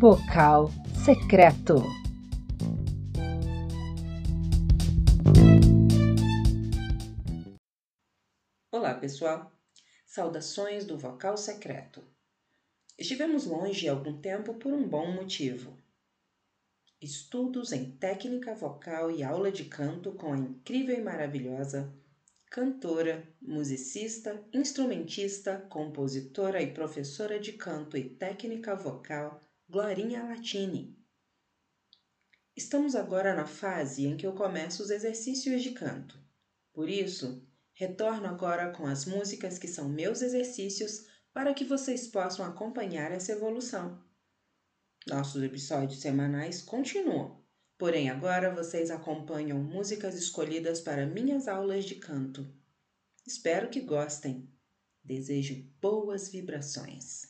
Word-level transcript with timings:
Vocal 0.00 0.70
secreto. 1.04 1.84
Olá, 8.72 8.94
pessoal. 8.94 9.52
Saudações 10.06 10.86
do 10.86 10.96
Vocal 10.96 11.36
Secreto. 11.36 12.02
Estivemos 12.98 13.44
longe 13.44 13.90
algum 13.90 14.18
tempo 14.22 14.54
por 14.54 14.72
um 14.72 14.88
bom 14.88 15.12
motivo. 15.12 15.76
Estudos 16.98 17.70
em 17.70 17.90
técnica 17.90 18.54
vocal 18.54 19.10
e 19.10 19.22
aula 19.22 19.52
de 19.52 19.66
canto 19.66 20.12
com 20.12 20.32
a 20.32 20.38
incrível 20.38 20.96
e 20.96 21.02
maravilhosa 21.02 21.92
cantora, 22.50 23.28
musicista, 23.38 24.42
instrumentista, 24.50 25.58
compositora 25.68 26.62
e 26.62 26.72
professora 26.72 27.38
de 27.38 27.52
canto 27.52 27.98
e 27.98 28.08
técnica 28.08 28.74
vocal 28.74 29.42
Glorinha 29.70 30.24
Latini. 30.24 30.98
Estamos 32.56 32.96
agora 32.96 33.36
na 33.36 33.46
fase 33.46 34.04
em 34.04 34.16
que 34.16 34.26
eu 34.26 34.32
começo 34.32 34.82
os 34.82 34.90
exercícios 34.90 35.62
de 35.62 35.70
canto. 35.70 36.18
Por 36.72 36.88
isso, 36.88 37.46
retorno 37.72 38.26
agora 38.26 38.72
com 38.72 38.84
as 38.84 39.06
músicas 39.06 39.60
que 39.60 39.68
são 39.68 39.88
meus 39.88 40.22
exercícios 40.22 41.06
para 41.32 41.54
que 41.54 41.64
vocês 41.64 42.08
possam 42.08 42.44
acompanhar 42.44 43.12
essa 43.12 43.30
evolução. 43.30 44.02
Nossos 45.06 45.40
episódios 45.40 46.00
semanais 46.00 46.60
continuam, 46.60 47.40
porém 47.78 48.10
agora 48.10 48.52
vocês 48.52 48.90
acompanham 48.90 49.62
músicas 49.62 50.16
escolhidas 50.16 50.80
para 50.80 51.06
minhas 51.06 51.46
aulas 51.46 51.84
de 51.84 51.94
canto. 51.94 52.52
Espero 53.24 53.70
que 53.70 53.80
gostem. 53.80 54.52
Desejo 55.04 55.64
boas 55.80 56.28
vibrações. 56.28 57.29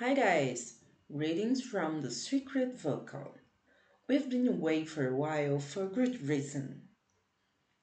Hi 0.00 0.14
guys, 0.14 0.76
readings 1.10 1.60
from 1.60 2.00
the 2.00 2.10
Secret 2.10 2.80
Vocal. 2.80 3.34
We've 4.08 4.30
been 4.30 4.48
away 4.48 4.86
for 4.86 5.06
a 5.06 5.14
while 5.14 5.58
for 5.58 5.84
a 5.84 5.88
good 5.88 6.26
reason. 6.26 6.88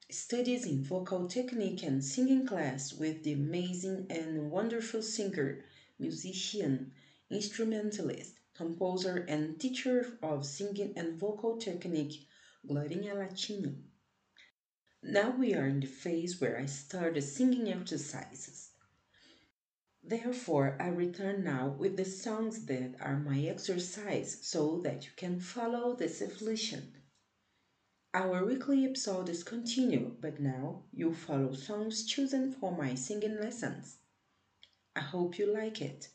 Studies 0.10 0.66
in 0.66 0.84
vocal 0.84 1.28
technique 1.28 1.84
and 1.84 2.04
singing 2.04 2.48
class 2.48 2.92
with 2.92 3.24
the 3.24 3.34
amazing 3.34 4.08
and 4.10 4.50
wonderful 4.50 5.04
singer, 5.04 5.64
musician, 6.00 6.92
instrumentalist, 7.30 8.34
composer, 8.56 9.24
and 9.30 9.60
teacher 9.60 10.18
of 10.24 10.44
singing 10.44 10.94
and 10.98 11.20
vocal 11.20 11.58
technique, 11.58 12.26
Glorinha 12.68 13.14
Latini. 13.14 13.76
Now 15.04 15.30
we 15.30 15.54
are 15.54 15.68
in 15.68 15.82
the 15.82 15.86
phase 15.86 16.42
where 16.42 16.58
I 16.58 16.66
start 16.66 17.14
the 17.14 17.22
singing 17.22 17.72
exercises. 17.72 18.72
Therefore, 20.08 20.78
I 20.80 20.88
return 20.88 21.44
now 21.44 21.76
with 21.78 21.98
the 21.98 22.06
songs 22.06 22.66
that 22.68 22.96
are 23.02 23.20
my 23.20 23.42
exercise 23.42 24.38
so 24.42 24.80
that 24.86 25.04
you 25.04 25.12
can 25.18 25.42
follow 25.42 25.96
this 25.96 26.22
evolution. 26.22 26.94
Our 28.14 28.46
weekly 28.46 28.86
episodes 28.86 29.44
continue, 29.44 30.16
but 30.22 30.40
now 30.40 30.84
you 30.94 31.14
follow 31.14 31.52
songs 31.54 32.06
chosen 32.06 32.54
for 32.54 32.72
my 32.72 32.96
singing 32.96 33.38
lessons. 33.42 33.98
I 34.96 35.02
hope 35.02 35.38
you 35.38 35.54
like 35.54 35.82
it. 35.82 36.08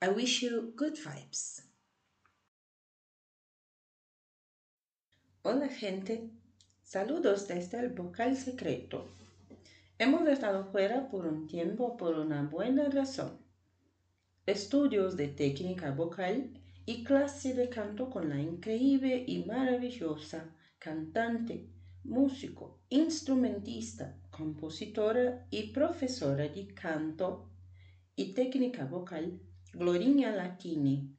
I 0.00 0.08
wish 0.08 0.40
you 0.40 0.72
good 0.74 0.96
vibes. 0.96 1.60
Hola 5.44 5.68
gente, 5.68 6.30
saludos 6.82 7.46
desde 7.46 7.74
el 7.74 7.90
vocal 7.90 8.34
secreto. 8.34 9.08
Hemos 9.96 10.26
estado 10.26 10.64
fuera 10.72 11.08
por 11.08 11.24
un 11.24 11.46
tiempo 11.46 11.96
por 11.96 12.18
una 12.18 12.42
buena 12.42 12.88
razón. 12.88 13.38
Estudios 14.44 15.16
de 15.16 15.28
técnica 15.28 15.92
vocal 15.92 16.50
y 16.84 17.04
clase 17.04 17.54
de 17.54 17.68
canto 17.68 18.10
con 18.10 18.28
la 18.28 18.40
increíble 18.40 19.24
y 19.24 19.44
maravillosa 19.44 20.52
cantante, 20.80 21.68
músico, 22.02 22.80
instrumentista, 22.88 24.18
compositora 24.30 25.46
y 25.50 25.72
profesora 25.72 26.48
de 26.48 26.74
canto 26.74 27.48
y 28.16 28.34
técnica 28.34 28.86
vocal 28.86 29.40
Glorinha 29.72 30.32
Latini. 30.32 31.16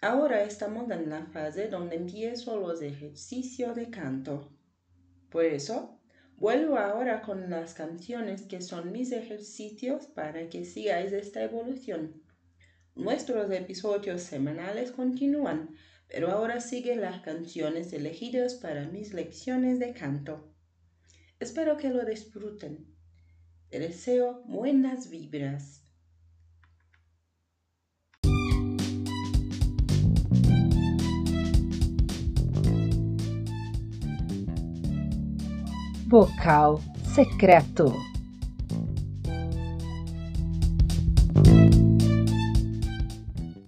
Ahora 0.00 0.42
estamos 0.44 0.90
en 0.90 1.10
la 1.10 1.26
fase 1.26 1.68
donde 1.68 1.96
empiezo 1.96 2.58
los 2.58 2.80
ejercicios 2.80 3.76
de 3.76 3.90
canto. 3.90 4.50
Por 5.30 5.44
eso, 5.44 6.00
Vuelvo 6.38 6.76
ahora 6.76 7.22
con 7.22 7.48
las 7.48 7.72
canciones 7.72 8.42
que 8.42 8.60
son 8.60 8.92
mis 8.92 9.10
ejercicios 9.10 10.06
para 10.06 10.50
que 10.50 10.66
sigáis 10.66 11.12
esta 11.12 11.42
evolución. 11.42 12.22
Nuestros 12.94 13.50
episodios 13.50 14.20
semanales 14.20 14.90
continúan, 14.90 15.70
pero 16.08 16.30
ahora 16.30 16.60
siguen 16.60 17.00
las 17.00 17.22
canciones 17.22 17.90
elegidas 17.94 18.54
para 18.56 18.86
mis 18.86 19.14
lecciones 19.14 19.78
de 19.78 19.94
canto. 19.94 20.52
Espero 21.40 21.78
que 21.78 21.88
lo 21.88 22.04
disfruten. 22.04 22.86
Te 23.70 23.78
deseo 23.78 24.42
buenas 24.44 25.08
vibras. 25.08 25.85
Vocal 36.08 36.80
secreto. 37.02 38.15